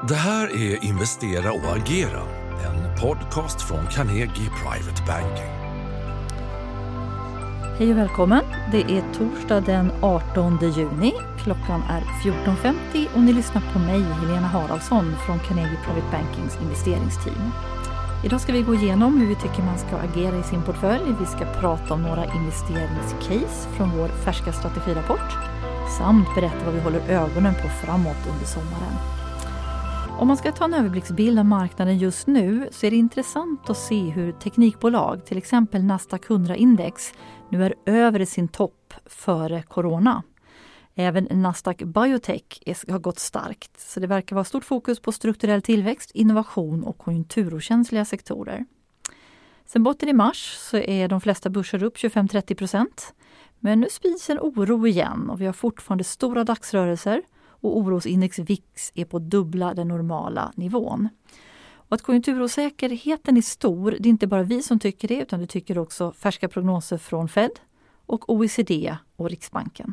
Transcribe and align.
Det 0.00 0.14
här 0.14 0.46
är 0.46 0.84
Investera 0.84 1.52
och 1.52 1.76
agera, 1.76 2.22
en 2.64 3.00
podcast 3.00 3.62
från 3.62 3.86
Carnegie 3.86 4.50
Private 4.62 5.02
Banking. 5.06 5.52
Hej 7.78 7.90
och 7.90 7.98
välkommen! 7.98 8.44
Det 8.72 8.82
är 8.82 9.02
torsdag 9.12 9.60
den 9.60 9.92
18 10.00 10.58
juni. 10.76 11.12
Klockan 11.44 11.82
är 11.82 12.00
14.50 12.00 13.06
och 13.14 13.20
ni 13.20 13.32
lyssnar 13.32 13.62
på 13.72 13.78
mig, 13.78 14.02
Helena 14.02 14.46
Haraldsson 14.46 15.14
från 15.26 15.38
Carnegie 15.38 15.78
Private 15.84 16.06
Bankings 16.12 16.58
investeringsteam. 16.62 17.52
Idag 18.24 18.40
ska 18.40 18.52
vi 18.52 18.62
gå 18.62 18.74
igenom 18.74 19.20
hur 19.20 19.26
vi 19.26 19.34
tycker 19.34 19.62
man 19.62 19.78
ska 19.78 19.96
agera 19.96 20.36
i 20.38 20.42
sin 20.42 20.62
portfölj. 20.62 21.14
Vi 21.20 21.26
ska 21.26 21.44
prata 21.60 21.94
om 21.94 22.02
några 22.02 22.24
investeringscase 22.24 23.68
från 23.76 23.90
vår 23.98 24.08
färska 24.08 24.52
strategirapport 24.52 25.32
samt 25.98 26.34
berätta 26.34 26.64
vad 26.64 26.74
vi 26.74 26.80
håller 26.80 27.00
ögonen 27.08 27.54
på 27.54 27.68
framåt 27.68 28.26
under 28.32 28.46
sommaren. 28.46 28.96
Om 30.18 30.28
man 30.28 30.36
ska 30.36 30.52
ta 30.52 30.64
en 30.64 30.74
överblicksbild 30.74 31.38
av 31.38 31.44
marknaden 31.44 31.98
just 31.98 32.26
nu 32.26 32.68
så 32.70 32.86
är 32.86 32.90
det 32.90 32.96
intressant 32.96 33.70
att 33.70 33.78
se 33.78 34.10
hur 34.10 34.32
teknikbolag, 34.32 35.24
till 35.24 35.38
exempel 35.38 35.84
Nasdaq 35.84 36.26
100-index, 36.26 37.14
nu 37.48 37.64
är 37.64 37.74
över 37.86 38.24
sin 38.24 38.48
topp 38.48 38.94
före 39.06 39.62
corona. 39.62 40.22
Även 40.94 41.28
Nasdaq 41.30 41.82
Biotech 41.82 42.42
har 42.88 42.98
gått 42.98 43.18
starkt, 43.18 43.80
så 43.80 44.00
det 44.00 44.06
verkar 44.06 44.36
vara 44.36 44.44
stort 44.44 44.64
fokus 44.64 45.00
på 45.00 45.12
strukturell 45.12 45.62
tillväxt, 45.62 46.10
innovation 46.10 46.84
och 46.84 46.98
konjunkturokänsliga 46.98 48.04
sektorer. 48.04 48.64
Sen 49.66 49.82
botten 49.82 50.08
i 50.08 50.12
mars 50.12 50.56
så 50.58 50.76
är 50.76 51.08
de 51.08 51.20
flesta 51.20 51.50
börser 51.50 51.82
upp 51.82 51.96
25-30 51.96 52.54
procent. 52.54 53.14
Men 53.60 53.80
nu 53.80 53.86
sprids 53.90 54.30
en 54.30 54.38
oro 54.38 54.86
igen 54.86 55.30
och 55.30 55.40
vi 55.40 55.46
har 55.46 55.52
fortfarande 55.52 56.04
stora 56.04 56.44
dagsrörelser 56.44 57.22
och 57.62 57.78
orosindex 57.78 58.38
VIX 58.38 58.92
är 58.94 59.04
på 59.04 59.18
dubbla 59.18 59.74
den 59.74 59.88
normala 59.88 60.52
nivån. 60.56 61.08
Och 61.74 61.94
att 61.94 62.02
konjunkturosäkerheten 62.02 63.36
är 63.36 63.42
stor, 63.42 63.96
det 64.00 64.08
är 64.08 64.10
inte 64.10 64.26
bara 64.26 64.42
vi 64.42 64.62
som 64.62 64.78
tycker 64.78 65.08
det 65.08 65.16
utan 65.22 65.40
det 65.40 65.46
tycker 65.46 65.78
också 65.78 66.12
färska 66.12 66.48
prognoser 66.48 66.98
från 66.98 67.28
Fed 67.28 67.60
och 68.06 68.30
OECD 68.30 68.96
och 69.16 69.30
Riksbanken. 69.30 69.92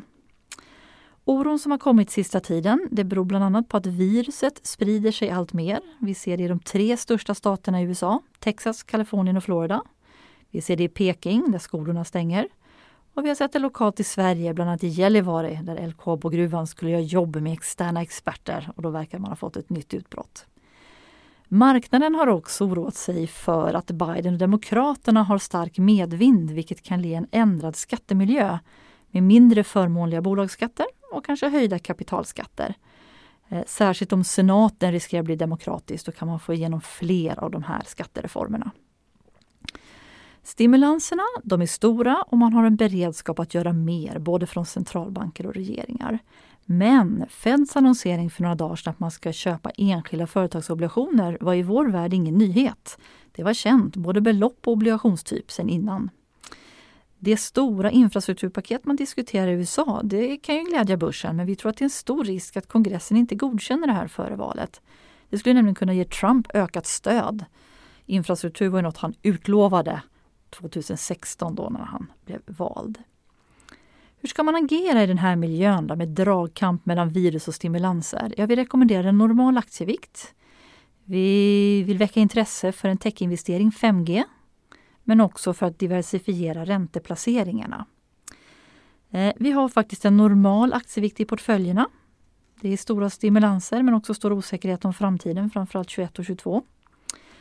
Oron 1.24 1.58
som 1.58 1.70
har 1.70 1.78
kommit 1.78 2.10
sista 2.10 2.40
tiden 2.40 2.88
det 2.90 3.04
beror 3.04 3.24
bland 3.24 3.44
annat 3.44 3.68
på 3.68 3.76
att 3.76 3.86
viruset 3.86 4.66
sprider 4.66 5.12
sig 5.12 5.30
allt 5.30 5.52
mer. 5.52 5.80
Vi 5.98 6.14
ser 6.14 6.36
det 6.36 6.42
i 6.42 6.48
de 6.48 6.60
tre 6.60 6.96
största 6.96 7.34
staterna 7.34 7.80
i 7.80 7.84
USA, 7.84 8.22
Texas, 8.38 8.82
Kalifornien 8.82 9.36
och 9.36 9.44
Florida. 9.44 9.82
Vi 10.50 10.60
ser 10.60 10.76
det 10.76 10.84
i 10.84 10.88
Peking 10.88 11.50
där 11.50 11.58
skolorna 11.58 12.04
stänger. 12.04 12.48
Och 13.14 13.24
vi 13.24 13.28
har 13.28 13.34
sett 13.34 13.52
det 13.52 13.58
lokalt 13.58 14.00
i 14.00 14.04
Sverige, 14.04 14.54
bland 14.54 14.70
annat 14.70 14.84
i 14.84 14.88
Gällivare 14.88 15.60
där 15.62 15.86
LKAB-gruvan 15.86 16.66
skulle 16.66 16.90
göra 16.90 17.00
jobb 17.00 17.36
med 17.36 17.52
externa 17.52 18.02
experter 18.02 18.70
och 18.76 18.82
då 18.82 18.90
verkar 18.90 19.18
man 19.18 19.30
ha 19.30 19.36
fått 19.36 19.56
ett 19.56 19.70
nytt 19.70 19.94
utbrott. 19.94 20.46
Marknaden 21.48 22.14
har 22.14 22.26
också 22.26 22.64
oroat 22.64 22.94
sig 22.94 23.26
för 23.26 23.74
att 23.74 23.90
Biden 23.90 24.32
och 24.32 24.38
Demokraterna 24.38 25.22
har 25.22 25.38
stark 25.38 25.78
medvind 25.78 26.50
vilket 26.50 26.82
kan 26.82 27.02
ge 27.02 27.14
en 27.14 27.26
ändrad 27.30 27.76
skattemiljö 27.76 28.58
med 29.10 29.22
mindre 29.22 29.64
förmånliga 29.64 30.20
bolagsskatter 30.20 30.86
och 31.12 31.24
kanske 31.24 31.48
höjda 31.48 31.78
kapitalskatter. 31.78 32.74
Eh, 33.48 33.62
särskilt 33.66 34.12
om 34.12 34.24
senaten 34.24 34.92
riskerar 34.92 35.20
att 35.20 35.26
bli 35.26 35.36
demokratisk, 35.36 36.06
då 36.06 36.12
kan 36.12 36.28
man 36.28 36.40
få 36.40 36.54
igenom 36.54 36.80
fler 36.80 37.44
av 37.44 37.50
de 37.50 37.62
här 37.62 37.82
skattereformerna. 37.86 38.70
Stimulanserna 40.42 41.22
de 41.42 41.62
är 41.62 41.66
stora 41.66 42.22
och 42.26 42.38
man 42.38 42.52
har 42.52 42.64
en 42.64 42.76
beredskap 42.76 43.38
att 43.38 43.54
göra 43.54 43.72
mer 43.72 44.18
både 44.18 44.46
från 44.46 44.66
centralbanker 44.66 45.46
och 45.46 45.54
regeringar. 45.54 46.18
Men 46.64 47.24
Feds 47.28 47.76
annonsering 47.76 48.30
för 48.30 48.42
några 48.42 48.54
dagar 48.54 48.76
sedan 48.76 48.90
att 48.90 49.00
man 49.00 49.10
ska 49.10 49.32
köpa 49.32 49.70
enskilda 49.70 50.26
företagsobligationer 50.26 51.38
var 51.40 51.54
i 51.54 51.62
vår 51.62 51.86
värld 51.86 52.14
ingen 52.14 52.38
nyhet. 52.38 52.98
Det 53.32 53.42
var 53.42 53.54
känt, 53.54 53.96
både 53.96 54.20
belopp 54.20 54.66
och 54.66 54.72
obligationstyp 54.72 55.50
sedan 55.50 55.68
innan. 55.68 56.10
Det 57.18 57.36
stora 57.36 57.90
infrastrukturpaket 57.90 58.84
man 58.84 58.96
diskuterar 58.96 59.48
i 59.48 59.52
USA, 59.52 60.00
det 60.04 60.36
kan 60.36 60.56
ju 60.56 60.64
glädja 60.64 60.96
börsen 60.96 61.36
men 61.36 61.46
vi 61.46 61.56
tror 61.56 61.70
att 61.70 61.76
det 61.76 61.82
är 61.82 61.86
en 61.86 61.90
stor 61.90 62.24
risk 62.24 62.56
att 62.56 62.68
kongressen 62.68 63.16
inte 63.16 63.34
godkänner 63.34 63.86
det 63.86 63.92
här 63.92 64.08
före 64.08 64.36
valet. 64.36 64.80
Det 65.30 65.38
skulle 65.38 65.54
nämligen 65.54 65.74
kunna 65.74 65.94
ge 65.94 66.04
Trump 66.04 66.46
ökat 66.54 66.86
stöd. 66.86 67.44
Infrastruktur 68.06 68.68
var 68.68 68.78
ju 68.78 68.82
något 68.82 68.96
han 68.96 69.14
utlovade 69.22 70.02
2016 70.50 71.54
då 71.54 71.68
när 71.68 71.80
han 71.80 72.12
blev 72.24 72.40
vald. 72.46 72.98
Hur 74.20 74.28
ska 74.28 74.42
man 74.42 74.56
agera 74.56 75.02
i 75.02 75.06
den 75.06 75.18
här 75.18 75.36
miljön 75.36 75.86
då, 75.86 75.96
med 75.96 76.08
dragkamp 76.08 76.86
mellan 76.86 77.08
virus 77.08 77.48
och 77.48 77.54
stimulanser? 77.54 78.34
Jag 78.36 78.46
vill 78.46 78.58
rekommendera 78.58 79.08
en 79.08 79.18
normal 79.18 79.58
aktievikt. 79.58 80.34
Vi 81.04 81.82
vill 81.82 81.98
väcka 81.98 82.20
intresse 82.20 82.72
för 82.72 82.88
en 82.88 82.98
techinvestering 82.98 83.70
5G 83.70 84.22
men 85.04 85.20
också 85.20 85.54
för 85.54 85.66
att 85.66 85.78
diversifiera 85.78 86.64
ränteplaceringarna. 86.64 87.86
Eh, 89.10 89.32
vi 89.36 89.52
har 89.52 89.68
faktiskt 89.68 90.04
en 90.04 90.16
normal 90.16 90.72
aktievikt 90.72 91.20
i 91.20 91.24
portföljerna. 91.24 91.88
Det 92.60 92.72
är 92.72 92.76
stora 92.76 93.10
stimulanser 93.10 93.82
men 93.82 93.94
också 93.94 94.14
stor 94.14 94.32
osäkerhet 94.32 94.84
om 94.84 94.94
framtiden, 94.94 95.50
framförallt 95.50 95.90
21 95.90 96.18
och 96.18 96.24
22. 96.24 96.62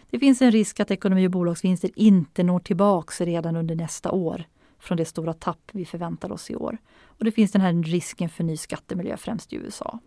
Det 0.09 0.20
finns 0.20 0.42
en 0.42 0.52
risk 0.52 0.80
att 0.80 0.92
ekonomi 0.92 1.28
och 1.28 1.31
bolagsvinster 1.31 1.92
inte 1.96 2.44
når 2.44 2.59
tillbaks 2.59 3.22
redan 3.22 3.56
under 3.56 3.75
nästa 3.75 4.12
år 4.12 4.44
från 4.80 4.97
det 4.97 5.06
stora 5.06 5.34
tapp 5.34 5.70
vi 5.72 5.86
förväntar 5.86 6.31
oss 6.31 6.50
i 6.50 6.56
år. 6.56 6.78
Och 7.03 7.25
det 7.25 7.31
finns 7.31 7.52
den 7.52 7.62
här 7.62 7.84
risken 7.84 8.30
för 8.30 8.44
ny 8.44 8.58
skattemiljö 8.58 9.18
främst 9.18 9.53
i 9.53 9.56
USA. 9.56 10.00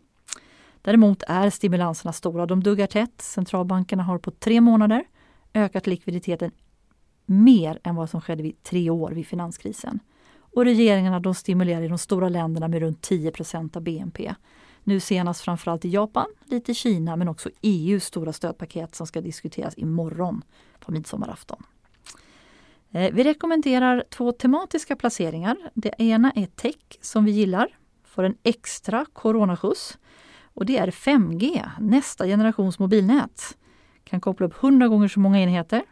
Däremot 0.83 1.23
är 1.29 1.51
stimulanserna 1.51 2.13
stora. 2.13 2.47
De 2.47 2.63
duggar 2.63 2.87
tätt. 2.87 3.21
Centralbankerna 3.21 4.03
har 4.03 4.19
på 4.19 4.31
tre 4.31 4.61
månader 4.61 5.05
ökat 5.55 5.87
likviditeten 5.87 6.51
mer 7.27 7.79
än 7.83 7.95
vad 7.95 8.11
som 8.11 8.21
skedde 8.21 8.43
vid 8.43 8.63
tre 8.63 8.91
år 8.91 9.11
vid 9.11 9.27
finanskrisen. 9.27 9.99
Och 10.35 10.65
regeringarna 10.65 11.21
de 11.21 11.35
stimulerar 11.35 11.83
i 11.83 11.89
de 11.89 11.99
stora 11.99 12.29
länderna 12.29 12.69
med 12.69 12.81
runt 12.81 13.03
10 13.03 13.33
av 13.75 13.83
BNP. 13.83 14.35
Nu 14.85 15.01
senast 15.01 15.41
framförallt 15.41 15.85
i 15.85 15.89
Japan, 15.89 16.27
lite 16.45 16.73
i 16.73 16.75
Kina 16.75 17.17
men 17.17 17.29
också 17.29 17.51
EUs 17.63 18.05
stora 18.05 18.33
stödpaket 18.33 18.95
som 18.95 19.07
ska 19.07 19.21
diskuteras 19.21 19.79
imorgon 19.79 20.43
på 20.81 20.93
midsommarafton. 20.93 21.63
Eh, 22.91 23.15
vi 23.15 23.25
rekommenderar 23.25 24.05
två 24.11 24.33
tematiska 24.33 24.97
placeringar. 24.97 25.57
Det 25.75 25.95
ena 25.99 26.33
är 26.35 26.47
tech 26.47 26.99
som 27.01 27.25
vi 27.25 27.31
gillar, 27.31 27.69
får 28.05 28.23
en 28.23 28.37
extra 28.43 29.07
coronaskjuts. 29.13 29.99
Och 30.55 30.67
det 30.67 30.79
är 30.79 30.91
5G, 30.91 31.71
nästa 31.81 32.27
generations 32.27 32.79
mobilnät. 32.79 33.57
Kan 34.05 34.21
koppla 34.21 34.47
upp 34.47 34.63
100 34.63 34.89
gånger 34.89 35.09
så 35.09 35.21
många 35.21 35.41
enheter, 35.41 35.83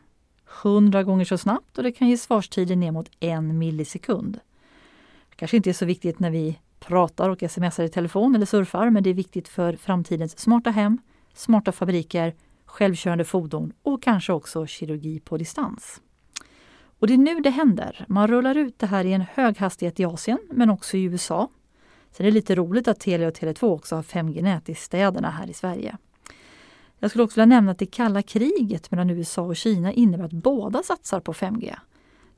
100 0.63 1.03
gånger 1.03 1.25
så 1.25 1.39
snabbt 1.39 1.79
och 1.79 1.85
det 1.85 1.93
kan 1.93 2.09
ge 2.09 2.17
svarstider 2.17 2.77
ner 2.77 2.93
mot 2.93 3.11
en 3.21 3.59
millisekund. 3.59 4.41
kanske 5.37 5.57
inte 5.57 5.71
är 5.71 5.75
så 5.75 5.85
viktigt 5.85 6.19
när 6.19 6.31
vi 6.31 6.59
pratar 6.91 7.29
och 7.29 7.51
smsar 7.51 7.85
i 7.85 7.89
telefon 7.89 8.35
eller 8.35 8.47
surfar 8.47 8.91
men 8.91 9.03
det 9.03 9.11
är 9.11 9.15
viktigt 9.15 9.49
för 9.49 9.77
framtidens 9.77 10.39
smarta 10.39 10.71
hem, 10.71 10.99
smarta 11.35 11.73
fabriker, 11.73 12.35
självkörande 12.67 13.25
fordon 13.25 13.73
och 13.83 14.03
kanske 14.03 14.33
också 14.33 14.67
kirurgi 14.67 15.21
på 15.21 15.37
distans. 15.37 16.01
Och 16.99 17.07
det 17.07 17.15
är 17.15 17.19
nu 17.19 17.41
det 17.41 17.51
händer. 17.51 18.05
Man 18.09 18.29
rullar 18.29 18.55
ut 18.55 18.79
det 18.79 18.87
här 18.87 19.05
i 19.05 19.13
en 19.13 19.25
hög 19.35 19.59
hastighet 19.59 20.01
i 20.01 20.05
Asien 20.05 20.39
men 20.51 20.71
också 20.71 20.97
i 20.97 21.03
USA. 21.03 21.49
Sen 22.13 22.27
är 22.27 22.31
det 22.31 22.35
lite 22.35 22.55
roligt 22.55 22.89
att 22.89 23.01
Telia 23.01 23.29
och 23.29 23.35
Tele2 23.35 23.65
också 23.65 23.97
har 23.97 24.03
5G-nät 24.03 24.69
i 24.69 24.75
städerna 24.75 25.31
här 25.31 25.51
i 25.51 25.53
Sverige. 25.53 25.97
Jag 26.99 27.11
skulle 27.11 27.25
också 27.25 27.41
vilja 27.41 27.57
nämna 27.57 27.73
att 27.73 27.79
det 27.79 27.87
kalla 27.87 28.23
kriget 28.23 28.91
mellan 28.91 29.11
USA 29.11 29.43
och 29.43 29.57
Kina 29.57 29.93
innebär 29.93 30.25
att 30.25 30.33
båda 30.33 30.83
satsar 30.83 31.21
på 31.21 31.33
5G. 31.33 31.75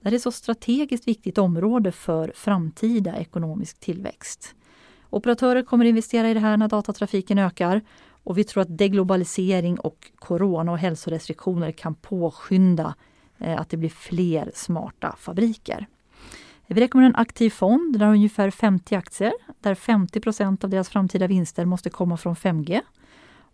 Det 0.02 0.08
är 0.08 0.14
ett 0.14 0.22
så 0.22 0.32
strategiskt 0.32 1.08
viktigt 1.08 1.38
område 1.38 1.92
för 1.92 2.32
framtida 2.34 3.16
ekonomisk 3.16 3.80
tillväxt. 3.80 4.54
Operatörer 5.10 5.62
kommer 5.62 5.84
investera 5.84 6.30
i 6.30 6.34
det 6.34 6.40
här 6.40 6.56
när 6.56 6.68
datatrafiken 6.68 7.38
ökar 7.38 7.80
och 8.24 8.38
vi 8.38 8.44
tror 8.44 8.62
att 8.62 8.78
deglobalisering 8.78 9.78
och 9.78 10.10
corona 10.16 10.72
och 10.72 10.78
hälsorestriktioner 10.78 11.72
kan 11.72 11.94
påskynda 11.94 12.94
eh, 13.38 13.60
att 13.60 13.68
det 13.68 13.76
blir 13.76 13.88
fler 13.88 14.50
smarta 14.54 15.16
fabriker. 15.18 15.86
Vi 16.66 16.80
rekommenderar 16.80 17.14
en 17.14 17.20
aktiv 17.20 17.50
fond 17.50 17.98
där 17.98 18.06
har 18.06 18.12
ungefär 18.12 18.50
50 18.50 18.94
aktier 18.94 19.32
där 19.60 19.74
50% 19.74 20.64
av 20.64 20.70
deras 20.70 20.88
framtida 20.88 21.26
vinster 21.26 21.64
måste 21.64 21.90
komma 21.90 22.16
från 22.16 22.34
5G. 22.34 22.80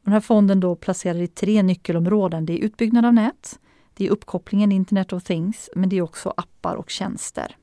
Den 0.02 0.12
här 0.12 0.20
fonden 0.20 0.60
då 0.60 0.76
placerar 0.76 1.18
i 1.18 1.26
tre 1.26 1.62
nyckelområden. 1.62 2.46
Det 2.46 2.52
är 2.52 2.64
utbyggnad 2.64 3.04
av 3.04 3.14
nät, 3.14 3.58
det 3.98 4.06
är 4.06 4.10
uppkopplingen 4.10 4.72
Internet 4.72 5.12
of 5.12 5.24
Things, 5.24 5.70
men 5.74 5.88
det 5.88 5.96
är 5.96 6.02
också 6.02 6.34
appar 6.36 6.74
och 6.74 6.90
tjänster. 6.90 7.56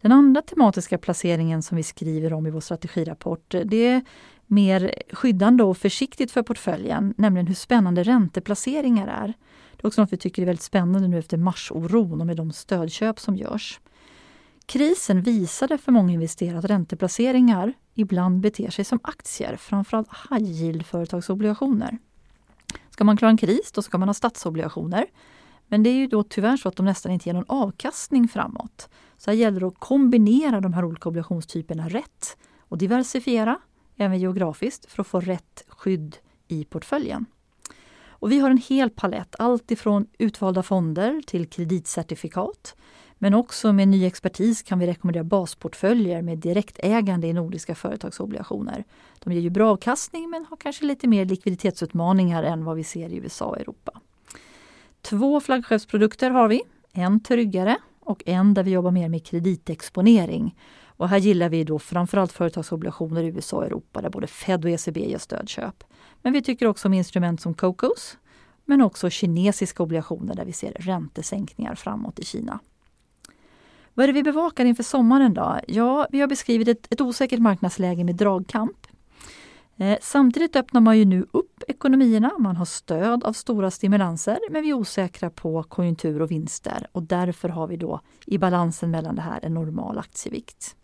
Den 0.00 0.12
andra 0.12 0.42
tematiska 0.42 0.98
placeringen 0.98 1.62
som 1.62 1.76
vi 1.76 1.82
skriver 1.82 2.32
om 2.32 2.46
i 2.46 2.50
vår 2.50 2.60
strategirapport, 2.60 3.54
det 3.64 3.86
är 3.86 4.02
mer 4.46 4.94
skyddande 5.12 5.62
och 5.62 5.76
försiktigt 5.76 6.30
för 6.30 6.42
portföljen, 6.42 7.14
nämligen 7.16 7.46
hur 7.46 7.54
spännande 7.54 8.02
ränteplaceringar 8.02 9.06
är. 9.06 9.26
Det 9.76 9.82
är 9.82 9.86
också 9.86 10.00
något 10.00 10.12
vi 10.12 10.16
tycker 10.16 10.42
är 10.42 10.46
väldigt 10.46 10.62
spännande 10.62 11.08
nu 11.08 11.18
efter 11.18 11.36
marsoron 11.36 12.20
och 12.20 12.26
med 12.26 12.36
de 12.36 12.52
stödköp 12.52 13.20
som 13.20 13.36
görs. 13.36 13.80
Krisen 14.66 15.22
visade 15.22 15.78
för 15.78 15.92
många 15.92 16.12
investerare 16.12 16.58
att 16.58 16.64
ränteplaceringar 16.64 17.72
ibland 17.94 18.40
beter 18.40 18.70
sig 18.70 18.84
som 18.84 19.00
aktier, 19.02 19.56
framförallt 19.56 20.08
high 20.30 20.50
yield-företagsobligationer. 20.50 21.98
Ska 22.94 23.04
man 23.04 23.16
klara 23.16 23.30
en 23.30 23.36
kris 23.36 23.72
då 23.72 23.82
ska 23.82 23.98
man 23.98 24.08
ha 24.08 24.14
statsobligationer. 24.14 25.06
Men 25.68 25.82
det 25.82 25.90
är 25.90 25.94
ju 25.94 26.06
då 26.06 26.22
tyvärr 26.22 26.56
så 26.56 26.68
att 26.68 26.76
de 26.76 26.86
nästan 26.86 27.12
inte 27.12 27.28
ger 27.28 27.34
någon 27.34 27.44
avkastning 27.48 28.28
framåt. 28.28 28.88
Så 29.16 29.30
här 29.30 29.38
gäller 29.38 29.60
det 29.60 29.66
att 29.66 29.78
kombinera 29.78 30.60
de 30.60 30.72
här 30.72 30.84
olika 30.84 31.08
obligationstyperna 31.08 31.88
rätt 31.88 32.36
och 32.58 32.78
diversifiera, 32.78 33.58
även 33.96 34.18
geografiskt, 34.18 34.92
för 34.92 35.00
att 35.00 35.06
få 35.06 35.20
rätt 35.20 35.64
skydd 35.68 36.16
i 36.48 36.64
portföljen. 36.64 37.26
Och 38.08 38.32
vi 38.32 38.38
har 38.38 38.50
en 38.50 38.58
hel 38.68 38.90
palett, 38.90 39.34
allt 39.38 39.70
ifrån 39.70 40.06
utvalda 40.18 40.62
fonder 40.62 41.22
till 41.26 41.46
kreditcertifikat. 41.46 42.76
Men 43.18 43.34
också 43.34 43.72
med 43.72 43.88
ny 43.88 44.04
expertis 44.04 44.62
kan 44.62 44.78
vi 44.78 44.86
rekommendera 44.86 45.24
basportföljer 45.24 46.22
med 46.22 46.38
direktägande 46.38 47.26
i 47.26 47.32
nordiska 47.32 47.74
företagsobligationer. 47.74 48.84
De 49.18 49.32
ger 49.32 49.40
ju 49.40 49.50
bra 49.50 49.72
avkastning 49.72 50.30
men 50.30 50.46
har 50.50 50.56
kanske 50.56 50.84
lite 50.84 51.08
mer 51.08 51.24
likviditetsutmaningar 51.24 52.42
än 52.42 52.64
vad 52.64 52.76
vi 52.76 52.84
ser 52.84 53.08
i 53.08 53.16
USA 53.16 53.44
och 53.44 53.58
Europa. 53.58 54.00
Två 55.02 55.40
flaggskeppsprodukter 55.40 56.30
har 56.30 56.48
vi, 56.48 56.62
en 56.92 57.20
tryggare 57.20 57.76
och 58.00 58.22
en 58.26 58.54
där 58.54 58.62
vi 58.62 58.70
jobbar 58.70 58.90
mer 58.90 59.08
med 59.08 59.26
kreditexponering. 59.26 60.54
Och 60.96 61.08
här 61.08 61.18
gillar 61.18 61.48
vi 61.48 61.64
då 61.64 61.78
framförallt 61.78 62.32
företagsobligationer 62.32 63.22
i 63.22 63.26
USA 63.26 63.56
och 63.56 63.64
Europa 63.64 64.02
där 64.02 64.10
både 64.10 64.26
Fed 64.26 64.64
och 64.64 64.70
ECB 64.70 65.10
gör 65.10 65.18
stödköp. 65.18 65.84
Men 66.22 66.32
vi 66.32 66.42
tycker 66.42 66.66
också 66.66 66.88
om 66.88 66.94
instrument 66.94 67.40
som 67.40 67.54
COCOS 67.54 68.18
men 68.64 68.80
också 68.82 69.10
kinesiska 69.10 69.82
obligationer 69.82 70.34
där 70.34 70.44
vi 70.44 70.52
ser 70.52 70.72
räntesänkningar 70.72 71.74
framåt 71.74 72.18
i 72.18 72.24
Kina. 72.24 72.60
Vad 73.94 74.04
är 74.04 74.06
det 74.06 74.12
vi 74.12 74.22
bevakar 74.22 74.64
inför 74.64 74.82
sommaren 74.82 75.34
då? 75.34 75.60
Ja, 75.68 76.06
vi 76.10 76.20
har 76.20 76.28
beskrivit 76.28 76.68
ett, 76.68 76.92
ett 76.92 77.00
osäkert 77.00 77.40
marknadsläge 77.40 78.04
med 78.04 78.16
dragkamp. 78.16 78.86
Eh, 79.76 79.98
samtidigt 80.02 80.56
öppnar 80.56 80.80
man 80.80 80.98
ju 80.98 81.04
nu 81.04 81.26
upp 81.30 81.62
ekonomierna. 81.68 82.30
Man 82.38 82.56
har 82.56 82.64
stöd 82.64 83.24
av 83.24 83.32
stora 83.32 83.70
stimulanser 83.70 84.38
men 84.50 84.62
vi 84.62 84.70
är 84.70 84.74
osäkra 84.74 85.30
på 85.30 85.62
konjunktur 85.62 86.22
och 86.22 86.30
vinster 86.30 86.86
och 86.92 87.02
därför 87.02 87.48
har 87.48 87.66
vi 87.66 87.76
då 87.76 88.00
i 88.26 88.38
balansen 88.38 88.90
mellan 88.90 89.14
det 89.14 89.22
här 89.22 89.40
en 89.42 89.54
normal 89.54 89.98
aktievikt. 89.98 90.76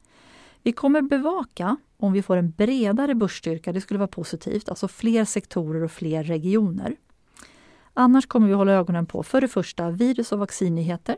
Vi 0.62 0.72
kommer 0.72 1.02
bevaka 1.02 1.76
om 1.96 2.12
vi 2.12 2.22
får 2.22 2.36
en 2.36 2.50
bredare 2.50 3.14
börsstyrka, 3.14 3.72
det 3.72 3.80
skulle 3.80 3.98
vara 3.98 4.08
positivt, 4.08 4.68
alltså 4.68 4.88
fler 4.88 5.24
sektorer 5.24 5.84
och 5.84 5.92
fler 5.92 6.24
regioner. 6.24 6.96
Annars 7.94 8.26
kommer 8.26 8.48
vi 8.48 8.54
hålla 8.54 8.72
ögonen 8.72 9.06
på 9.06 9.22
för 9.22 9.40
det 9.40 9.48
första 9.48 9.90
virus 9.90 10.32
och 10.32 10.38
vaccinnyheter. 10.38 11.16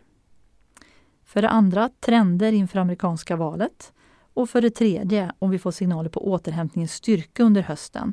För 1.33 1.43
det 1.43 1.49
andra 1.49 1.91
trender 2.01 2.53
inför 2.53 2.79
amerikanska 2.79 3.37
valet. 3.37 3.93
Och 4.35 4.51
för 4.51 4.61
det 4.61 4.71
tredje 4.71 5.33
om 5.39 5.51
vi 5.51 5.59
får 5.59 5.71
signaler 5.71 6.09
på 6.09 6.27
återhämtningens 6.27 6.93
styrka 6.93 7.43
under 7.43 7.63
hösten. 7.63 8.13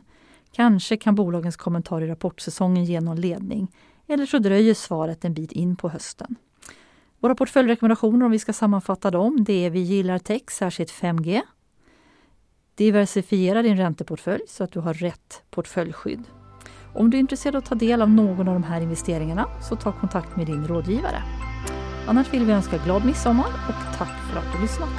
Kanske 0.51 0.97
kan 0.97 1.15
bolagens 1.15 1.57
kommentarer 1.57 2.05
i 2.05 2.09
rapportsäsongen 2.09 2.85
ge 2.85 3.01
någon 3.01 3.21
ledning. 3.21 3.71
Eller 4.07 4.25
så 4.25 4.39
dröjer 4.39 4.73
svaret 4.73 5.25
en 5.25 5.33
bit 5.33 5.51
in 5.51 5.75
på 5.75 5.89
hösten. 5.89 6.35
Våra 7.19 7.35
portföljrekommendationer 7.35 8.25
om 8.25 8.31
vi 8.31 8.39
ska 8.39 8.53
sammanfatta 8.53 9.11
dem, 9.11 9.43
det 9.43 9.65
är 9.65 9.69
vi 9.69 9.79
gillar 9.79 10.19
tech, 10.19 10.51
särskilt 10.51 10.91
5G. 10.91 11.41
Diversifiera 12.75 13.61
din 13.61 13.77
ränteportfölj 13.77 14.41
så 14.47 14.63
att 14.63 14.71
du 14.71 14.79
har 14.79 14.93
rätt 14.93 15.43
portföljskydd. 15.49 16.23
Om 16.95 17.09
du 17.09 17.17
är 17.17 17.19
intresserad 17.19 17.55
av 17.55 17.59
att 17.59 17.69
ta 17.69 17.75
del 17.75 18.01
av 18.01 18.09
någon 18.09 18.47
av 18.47 18.53
de 18.53 18.63
här 18.63 18.81
investeringarna 18.81 19.45
så 19.69 19.75
ta 19.75 19.91
kontakt 19.91 20.35
med 20.35 20.45
din 20.45 20.67
rådgivare. 20.67 21.23
Annars 22.09 22.33
vill 22.33 22.45
vi 22.45 22.51
önska 22.51 22.77
glad 22.77 23.05
midsommar 23.05 23.47
och 23.69 23.97
tack 23.97 24.11
för 24.29 24.39
att 24.39 24.53
du 24.55 24.61
lyssnat. 24.61 24.89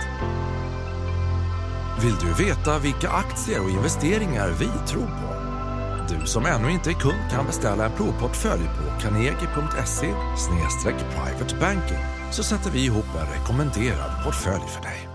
Vill 2.03 2.15
du 2.15 2.45
veta 2.45 2.79
vilka 2.79 3.11
aktier 3.11 3.63
och 3.65 3.71
investeringar 3.71 4.51
vi 4.51 4.69
tror 4.87 5.07
på? 5.07 5.35
Du 6.09 6.27
som 6.27 6.47
ännu 6.47 6.71
inte 6.71 6.91
är 6.91 6.95
kund 6.95 7.31
kan 7.31 7.47
beställa 7.47 7.85
en 7.85 7.93
provportfölj 7.93 8.63
på 8.63 9.01
carnegie.se 9.01 10.15
privatebanking 11.11 11.99
så 12.31 12.43
sätter 12.43 12.71
vi 12.71 12.85
ihop 12.85 13.15
en 13.21 13.41
rekommenderad 13.41 14.25
portfölj 14.25 14.65
för 14.69 14.83
dig. 14.83 15.10